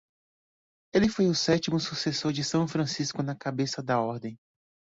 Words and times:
Ele 0.91 1.07
foi 1.07 1.27
o 1.27 1.35
sétimo 1.35 1.79
sucessor 1.79 2.33
de 2.33 2.43
São 2.43 2.67
Francisco 2.67 3.21
na 3.21 3.35
cabeça 3.35 3.83
da 3.83 4.01
ordem. 4.01 4.35